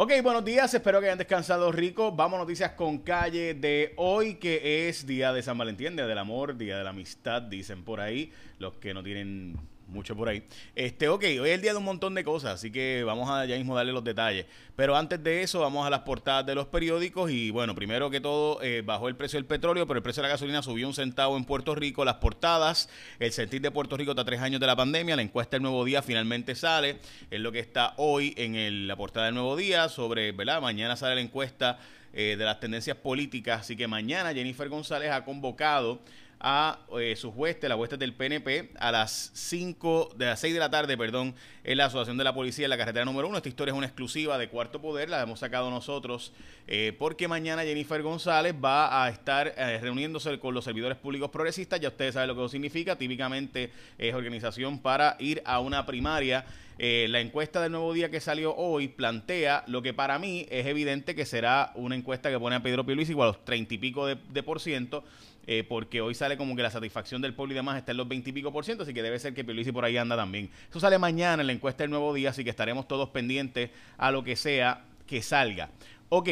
[0.00, 2.12] Ok, buenos días, espero que hayan descansado rico.
[2.12, 6.18] Vamos a noticias con calle de hoy, que es Día de San Valentín, Día del
[6.18, 10.42] Amor, Día de la Amistad, dicen por ahí, los que no tienen mucho por ahí.
[10.74, 13.46] Este, ok, hoy es el día de un montón de cosas, así que vamos a
[13.46, 14.46] ya mismo darle los detalles.
[14.76, 17.30] Pero antes de eso, vamos a las portadas de los periódicos.
[17.30, 20.28] Y bueno, primero que todo, eh, bajó el precio del petróleo, pero el precio de
[20.28, 22.04] la gasolina subió un centavo en Puerto Rico.
[22.04, 25.16] Las portadas, el sentir de Puerto Rico está tres años de la pandemia.
[25.16, 26.98] La encuesta del nuevo día finalmente sale.
[27.30, 29.88] Es lo que está hoy en la portada del nuevo día.
[29.88, 30.62] Sobre, ¿verdad?
[30.62, 31.80] Mañana sale la encuesta
[32.12, 33.62] eh, de las tendencias políticas.
[33.62, 36.00] Así que mañana Jennifer González ha convocado
[36.40, 40.60] a eh, sus huestes, las huestes del PNP, a las 5, de las 6 de
[40.60, 43.36] la tarde, perdón, en la Asociación de la Policía en la carretera número 1.
[43.38, 46.32] Esta historia es una exclusiva de Cuarto Poder, la hemos sacado nosotros,
[46.68, 51.80] eh, porque mañana Jennifer González va a estar eh, reuniéndose con los servidores públicos progresistas.
[51.80, 52.96] Ya ustedes saben lo que eso significa.
[52.96, 56.44] Típicamente es organización para ir a una primaria.
[56.78, 61.16] la encuesta del nuevo día que salió hoy plantea lo que para mí es evidente
[61.16, 64.06] que será una encuesta que pone a Pedro Pierluisi igual a los treinta y pico
[64.06, 65.02] de por ciento
[65.50, 68.06] eh, porque hoy sale como que la satisfacción del pueblo y demás está en los
[68.06, 70.50] 20 y pico por ciento, así que debe ser que Pierluisi por ahí anda también.
[70.68, 74.10] Eso sale mañana en la encuesta del nuevo día, así que estaremos todos pendientes a
[74.10, 75.70] lo que sea que salga.
[76.10, 76.28] Ok.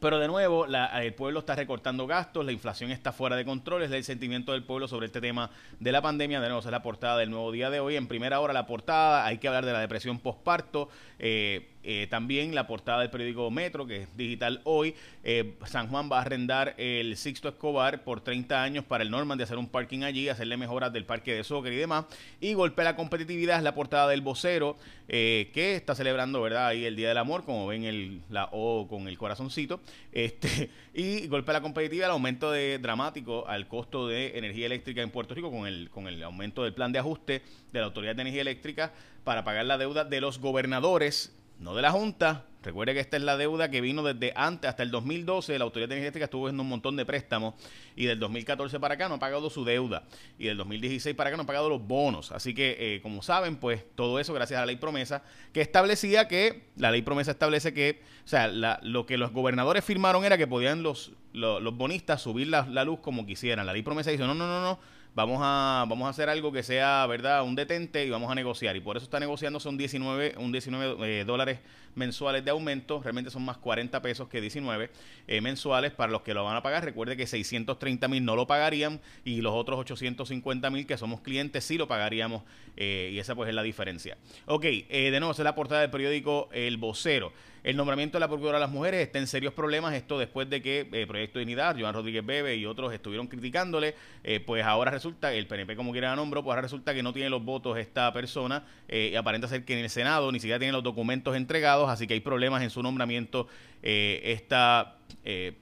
[0.00, 3.90] Pero de nuevo, el pueblo está recortando gastos, la inflación está fuera de control, es
[3.90, 6.40] el sentimiento del pueblo sobre este tema de la pandemia.
[6.40, 7.96] De nuevo, es la portada del nuevo día de hoy.
[7.96, 10.88] En primera hora, la portada, hay que hablar de la depresión postparto.
[11.18, 14.94] Eh, eh, también la portada del periódico Metro, que es digital hoy.
[15.24, 19.38] Eh, San Juan va a arrendar el Sixto Escobar por 30 años para el Norman
[19.38, 22.06] de hacer un parking allí, hacerle mejoras del parque de soccer y demás.
[22.40, 24.76] Y golpea la competitividad, es la portada del vocero,
[25.08, 26.66] eh, que está celebrando, ¿verdad?
[26.66, 29.80] Ahí el Día del Amor, como ven el, la O con el corazoncito.
[30.12, 35.10] Este, y golpea la competitividad, el aumento de, dramático al costo de energía eléctrica en
[35.10, 38.22] Puerto Rico con el, con el aumento del plan de ajuste de la Autoridad de
[38.22, 38.92] Energía Eléctrica
[39.24, 42.44] para pagar la deuda de los gobernadores no de la Junta.
[42.62, 45.58] Recuerde que esta es la deuda que vino desde antes, hasta el 2012.
[45.58, 47.54] La Autoridad Energética estuvo haciendo un montón de préstamos
[47.94, 50.02] y del 2014 para acá no ha pagado su deuda.
[50.38, 52.32] Y del 2016 para acá no ha pagado los bonos.
[52.32, 55.22] Así que, eh, como saben, pues todo eso gracias a la ley promesa
[55.52, 60.24] que establecía que, la ley promesa establece que, o sea, lo que los gobernadores firmaron
[60.24, 63.66] era que podían los, los, bonistas subir la, la luz como quisieran.
[63.66, 66.62] La ley promesa dice, no, no, no, no vamos a, vamos a hacer algo que
[66.62, 68.76] sea, ¿verdad?, un detente y vamos a negociar.
[68.76, 71.58] Y por eso está negociando son 19, un 19 eh, dólares
[71.94, 73.00] mensuales de aumento.
[73.02, 74.90] Realmente son más 40 pesos que 19
[75.26, 76.84] eh, mensuales para los que lo van a pagar.
[76.84, 81.64] Recuerde que 630 mil no lo pagarían y los otros 850 mil que somos clientes
[81.64, 82.44] sí lo pagaríamos.
[82.76, 84.16] Eh, y esa pues es la diferencia.
[84.46, 87.32] Ok, de nuevo, es la portada del periódico El Vocero.
[87.64, 89.94] El nombramiento de la Procuradora de las Mujeres está en serios problemas.
[89.94, 93.94] Esto después de que eh, Proyecto de Dignidad, Joan Rodríguez Bebe y otros estuvieron criticándole.
[94.22, 97.12] Eh, pues ahora resulta, el PNP como quiera la nombró, pues ahora resulta que no
[97.12, 98.64] tiene los votos esta persona.
[98.86, 101.90] Eh, y aparenta ser que en el Senado ni siquiera tiene los documentos entregados.
[101.90, 103.48] Así que hay problemas en su nombramiento.
[103.82, 104.96] esta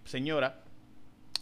[0.05, 0.61] señora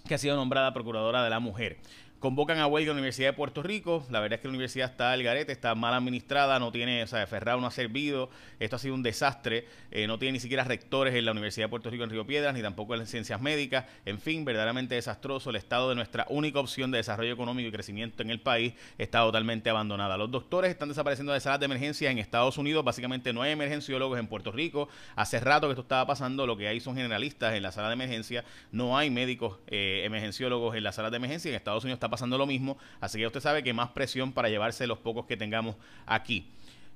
[0.07, 1.79] que ha sido nombrada Procuradora de la Mujer.
[2.25, 4.07] Convocan a huelga a la Universidad de Puerto Rico.
[4.09, 7.07] La verdad es que la universidad está al garete, está mal administrada, no tiene, o
[7.07, 8.31] sea, Ferrado no ha servido.
[8.59, 9.67] Esto ha sido un desastre.
[9.91, 12.55] Eh, no tiene ni siquiera rectores en la Universidad de Puerto Rico en Río Piedras,
[12.55, 13.85] ni tampoco en ciencias médicas.
[14.07, 15.51] En fin, verdaderamente desastroso.
[15.51, 19.19] El estado de nuestra única opción de desarrollo económico y crecimiento en el país está
[19.19, 20.17] totalmente abandonada.
[20.17, 22.87] Los doctores están desapareciendo de salas de emergencia en Estados Unidos.
[22.87, 24.89] Básicamente no hay emergenciólogos en Puerto Rico.
[25.15, 26.47] Hace rato que esto estaba pasando.
[26.47, 28.47] Lo que hay son generalistas en la sala de emergencia.
[28.73, 31.51] No hay médicos eh, emergenciólogos en la sala de emergencia.
[31.51, 34.49] En Estados Unidos está pasando lo mismo, así que usted sabe que más presión para
[34.49, 35.75] llevarse los pocos que tengamos
[36.07, 36.47] aquí.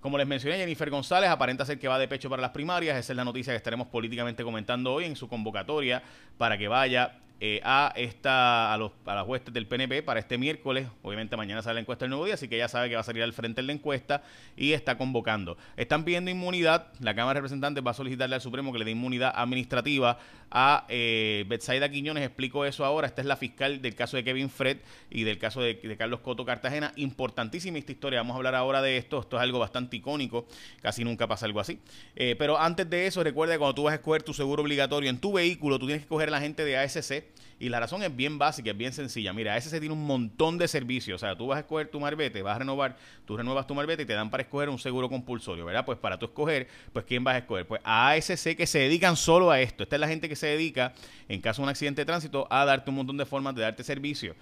[0.00, 2.96] Como les mencioné, Jennifer González aparenta ser que va de pecho para las primarias.
[2.96, 6.04] Esa es la noticia que estaremos políticamente comentando hoy en su convocatoria
[6.36, 10.38] para que vaya eh, a esta a, los, a las huestes del PNP para este
[10.38, 10.88] miércoles.
[11.02, 13.04] Obviamente mañana sale la encuesta del nuevo día, así que ya sabe que va a
[13.04, 14.22] salir al frente de la encuesta
[14.56, 15.56] y está convocando.
[15.76, 16.88] Están pidiendo inmunidad.
[16.98, 20.18] La Cámara de Representantes va a solicitarle al Supremo que le dé inmunidad administrativa
[20.50, 22.24] a eh, Betsaida Quiñones.
[22.24, 23.06] Explico eso ahora.
[23.06, 24.78] Esta es la fiscal del caso de Kevin Fred
[25.08, 26.92] y del caso de, Carlos Coto Cartagena.
[26.96, 28.18] Importantísima esta historia.
[28.18, 29.20] Vamos a hablar ahora de esto.
[29.20, 30.48] Esto es algo bastante icónico.
[30.82, 31.78] Casi nunca pasa algo así.
[32.16, 35.08] Eh, pero antes de eso, recuerda que cuando tú vas a escoger tu seguro obligatorio
[35.08, 37.27] en tu vehículo, tú tienes que escoger a la gente de ASC
[37.60, 39.32] y la razón es bien básica, es bien sencilla.
[39.32, 41.16] Mira, ese se tiene un montón de servicios.
[41.16, 44.02] O sea, tú vas a escoger tu marbete, vas a renovar, tú renuevas tu marbete
[44.02, 45.84] y te dan para escoger un seguro compulsorio, ¿verdad?
[45.84, 47.66] Pues para tú escoger, pues ¿quién vas a escoger?
[47.66, 49.82] Pues ASC que se dedican solo a esto.
[49.82, 50.94] Esta es la gente que se dedica,
[51.28, 53.82] en caso de un accidente de tránsito, a darte un montón de formas de darte
[53.82, 54.34] servicio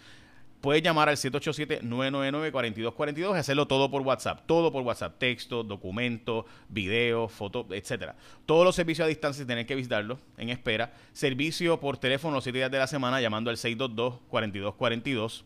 [0.60, 4.42] puedes llamar al 787-999-4242 y hacerlo todo por WhatsApp.
[4.46, 5.18] Todo por WhatsApp.
[5.18, 8.16] Texto, documento, video, foto, etcétera.
[8.46, 10.92] Todos los servicios a distancia tienen que visitarlos en espera.
[11.12, 15.44] Servicio por teléfono los 7 días de la semana llamando al 622-4242.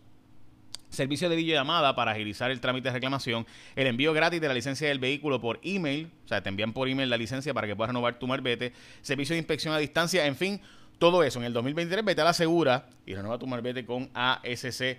[0.91, 3.47] servicio de videollamada para agilizar el trámite de reclamación,
[3.77, 6.89] el envío gratis de la licencia del vehículo por email, o sea, te envían por
[6.89, 10.35] email la licencia para que puedas renovar tu marbete, servicio de inspección a distancia, en
[10.35, 10.61] fin,
[11.01, 11.41] todo eso.
[11.41, 14.99] En el 2023 vete a la segura y renueva tu marbete con ASC,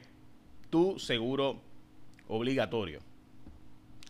[0.69, 1.61] tu seguro
[2.27, 2.99] obligatorio.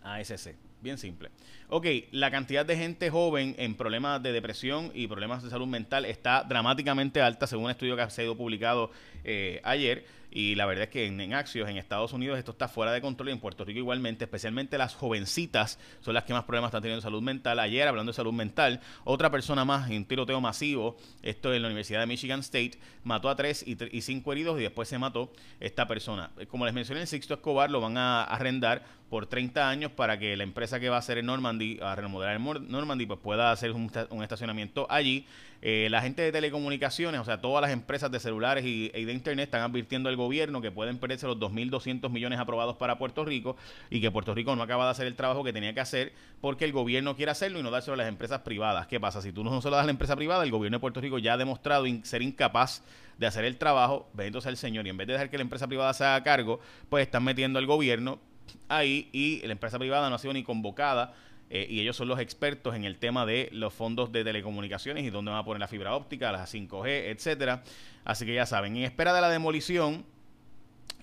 [0.01, 1.29] ASC, bien simple.
[1.73, 6.03] Ok, la cantidad de gente joven en problemas de depresión y problemas de salud mental
[6.03, 8.91] está dramáticamente alta, según un estudio que ha sido publicado
[9.23, 10.05] eh, ayer.
[10.33, 12.99] Y la verdad es que en, en, Axios, en Estados Unidos, esto está fuera de
[12.99, 16.81] control y en Puerto Rico igualmente, especialmente las jovencitas son las que más problemas están
[16.81, 17.57] teniendo de salud mental.
[17.59, 22.01] Ayer, hablando de salud mental, otra persona más en tiroteo masivo, esto en la Universidad
[22.01, 25.31] de Michigan State, mató a tres y, y cinco heridos y después se mató
[25.61, 26.31] esta persona.
[26.49, 30.37] Como les mencioné, el Sixto Escobar lo van a arrendar por 30 años para que
[30.37, 33.71] la empresa que va a hacer en Normandy, a remodelar en Normandy, pues pueda hacer
[33.71, 33.91] un,
[34.23, 35.25] estacionamiento allí.
[35.61, 39.45] Eh, la gente de telecomunicaciones, o sea, todas las empresas de celulares y, de internet
[39.45, 43.55] están advirtiendo al gobierno que pueden perderse los 2.200 millones aprobados para Puerto Rico
[43.89, 46.65] y que Puerto Rico no acaba de hacer el trabajo que tenía que hacer porque
[46.65, 48.87] el gobierno quiere hacerlo y no dárselo a las empresas privadas.
[48.87, 49.21] ¿Qué pasa?
[49.21, 51.19] Si tú no se lo das a la empresa privada, el gobierno de Puerto Rico
[51.19, 52.83] ya ha demostrado ser incapaz
[53.17, 55.43] de hacer el trabajo, ve entonces al señor y en vez de dejar que la
[55.43, 56.59] empresa privada se haga cargo,
[56.89, 58.19] pues están metiendo al gobierno
[58.67, 61.13] ahí y la empresa privada no ha sido ni convocada
[61.53, 65.09] eh, y ellos son los expertos en el tema de los fondos de telecomunicaciones y
[65.09, 67.63] dónde van a poner la fibra óptica, las 5G, etcétera.
[68.05, 70.05] Así que ya saben, en espera de la demolición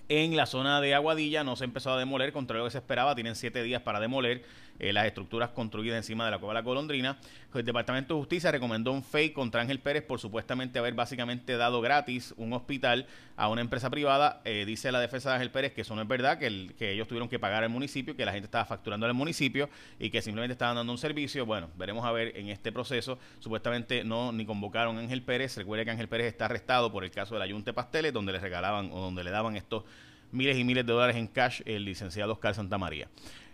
[0.07, 2.79] en la zona de Aguadilla no se ha empezado a demoler, contra lo que se
[2.79, 4.43] esperaba, tienen siete días para demoler
[4.79, 7.17] eh, las estructuras construidas encima de la Cueva de la Golondrina.
[7.53, 11.81] El Departamento de Justicia recomendó un fake contra Ángel Pérez por supuestamente haber básicamente dado
[11.81, 14.41] gratis un hospital a una empresa privada.
[14.45, 17.07] Eh, dice la defensa de Ángel Pérez que eso no es verdad, que, que ellos
[17.07, 20.53] tuvieron que pagar al municipio, que la gente estaba facturando al municipio y que simplemente
[20.53, 21.45] estaban dando un servicio.
[21.45, 23.17] Bueno, veremos a ver en este proceso.
[23.39, 25.57] Supuestamente no ni convocaron a Ángel Pérez.
[25.57, 28.39] Recuerde que Ángel Pérez está arrestado por el caso de la Yunte Pasteles, donde le
[28.39, 29.83] regalaban o donde le daban estos
[30.31, 33.07] miles y miles de dólares en cash el licenciado Oscar Santamaría.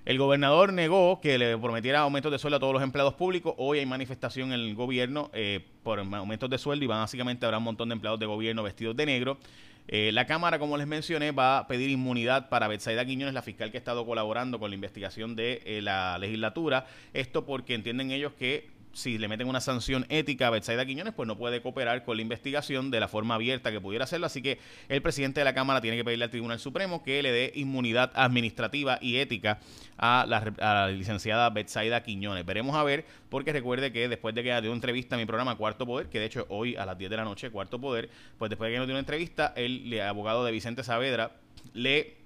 [0.05, 3.55] El gobernador negó que le prometiera aumentos de sueldo a todos los empleados públicos.
[3.57, 7.63] Hoy hay manifestación en el gobierno eh, por aumentos de sueldo y básicamente habrá un
[7.63, 9.39] montón de empleados de gobierno vestidos de negro.
[9.87, 13.71] Eh, la Cámara, como les mencioné, va a pedir inmunidad para Betsaida Quiñones, la fiscal
[13.71, 16.85] que ha estado colaborando con la investigación de eh, la legislatura.
[17.13, 21.27] Esto porque entienden ellos que si le meten una sanción ética a Betsaida Quiñones, pues
[21.27, 24.25] no puede cooperar con la investigación de la forma abierta que pudiera hacerlo.
[24.25, 24.57] Así que
[24.87, 28.11] el presidente de la Cámara tiene que pedirle al Tribunal Supremo que le dé inmunidad
[28.15, 29.59] administrativa y ética
[29.97, 32.45] a la, licenciada Betsaida Quiñones.
[32.45, 35.55] Veremos a ver, porque recuerde que después de que dio una entrevista a mi programa
[35.55, 38.49] Cuarto Poder, que de hecho hoy a las 10 de la noche, Cuarto Poder, pues
[38.49, 41.31] después de que nos dio una entrevista, el abogado de Vicente Saavedra
[41.73, 42.24] le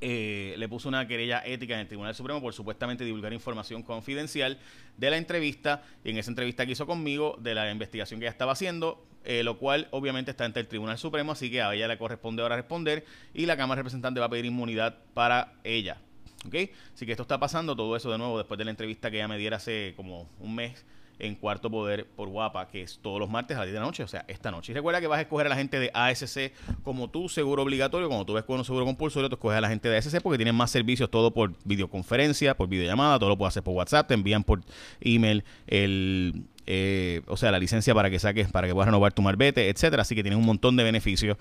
[0.00, 4.58] eh, le puso una querella ética en el Tribunal Supremo por supuestamente divulgar información confidencial
[4.96, 8.32] de la entrevista y en esa entrevista que hizo conmigo de la investigación que ella
[8.32, 11.88] estaba haciendo, eh, lo cual obviamente está ante el Tribunal Supremo, así que a ella
[11.88, 13.04] le corresponde ahora responder
[13.34, 15.98] y la Cámara Representante va a pedir inmunidad para ella.
[16.46, 16.54] ¿Ok?
[16.94, 19.28] Así que esto está pasando, todo eso de nuevo después de la entrevista que ella
[19.28, 20.84] me diera hace como un mes
[21.20, 23.86] en Cuarto Poder por Guapa, que es todos los martes a las 10 de la
[23.86, 24.72] noche, o sea, esta noche.
[24.72, 26.52] Y recuerda que vas a escoger a la gente de ASC
[26.82, 28.08] como tu seguro obligatorio.
[28.08, 30.38] Cuando tú ves con un seguro compulsorio, tú escoges a la gente de ASC porque
[30.38, 34.14] tienen más servicios, todo por videoconferencia, por videollamada, todo lo puedes hacer por WhatsApp, te
[34.14, 34.62] envían por
[35.00, 39.22] email el, eh, o sea, la licencia para que saques, para que puedas renovar tu
[39.22, 40.02] marbete, etcétera.
[40.02, 41.36] Así que tienen un montón de beneficios.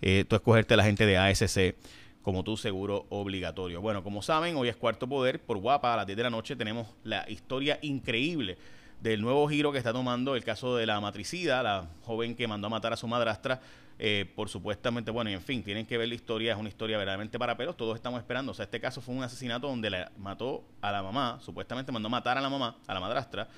[0.00, 1.74] Eh, tú escogerte a la gente de ASC
[2.24, 3.82] como tu seguro obligatorio.
[3.82, 6.56] Bueno, como saben, hoy es Cuarto Poder por Guapa a las 10 de la noche.
[6.56, 8.56] Tenemos la historia increíble
[9.02, 12.68] del nuevo giro que está tomando el caso de la matricida, la joven que mandó
[12.68, 13.60] a matar a su madrastra.
[13.98, 16.96] Eh, por supuestamente, bueno, y en fin, tienen que ver la historia, es una historia
[16.96, 18.52] verdaderamente para pelos, todos estamos esperando.
[18.52, 22.06] O sea, este caso fue un asesinato donde le mató a la mamá, supuestamente mandó
[22.06, 23.48] a matar a la mamá, a la madrastra,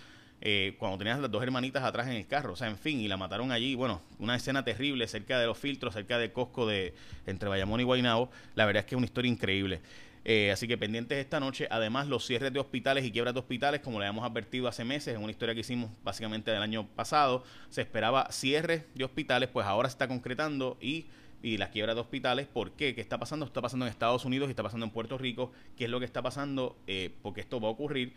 [0.41, 3.09] eh, cuando tenían las dos hermanitas atrás en el carro, o sea, en fin, y
[3.09, 6.95] la mataron allí, bueno, una escena terrible cerca de los filtros, cerca de Costco de
[7.27, 9.81] entre Bayamón y Guaynabo, la verdad es que es una historia increíble.
[10.29, 11.69] Eh, así que pendientes esta noche.
[11.71, 15.15] Además, los cierres de hospitales y quiebras de hospitales, como le habíamos advertido hace meses,
[15.15, 19.67] en una historia que hicimos básicamente del año pasado, se esperaba cierres de hospitales, pues
[19.67, 21.07] ahora se está concretando y
[21.43, 22.47] y las quiebras de hospitales.
[22.47, 22.95] ¿Por qué?
[22.95, 23.47] ¿Qué está pasando?
[23.47, 25.53] Está pasando en Estados Unidos y está pasando en Puerto Rico.
[25.77, 26.77] ¿Qué es lo que está pasando?
[26.87, 28.15] Eh, porque esto va a ocurrir.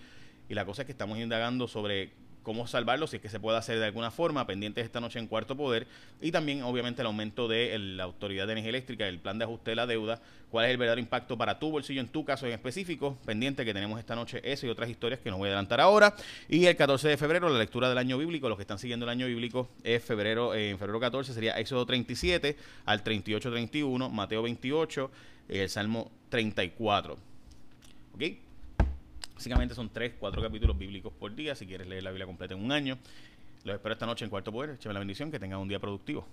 [0.50, 2.12] Y la cosa es que estamos indagando sobre
[2.44, 5.28] cómo salvarlo, si es que se puede hacer de alguna forma, pendientes esta noche en
[5.28, 5.86] Cuarto Poder,
[6.20, 9.72] y también obviamente el aumento de la Autoridad de Energía Eléctrica, el plan de ajuste
[9.72, 12.54] de la deuda, cuál es el verdadero impacto para tu bolsillo en tu caso en
[12.54, 15.80] específico, pendiente que tenemos esta noche eso y otras historias que no voy a adelantar
[15.80, 16.16] ahora,
[16.48, 19.12] y el 14 de febrero la lectura del año bíblico, los que están siguiendo el
[19.12, 25.12] año bíblico es febrero, eh, en febrero 14 sería Éxodo 37 al 38-31, Mateo 28,
[25.50, 27.18] el Salmo 34.
[28.16, 28.49] ¿Ok?
[29.40, 31.56] Básicamente son tres, cuatro capítulos bíblicos por día.
[31.56, 32.98] Si quieres leer la Biblia completa en un año.
[33.64, 34.72] Los espero esta noche en Cuarto Poder.
[34.72, 35.32] Échame la bendición.
[35.32, 36.28] Que tengan un día productivo.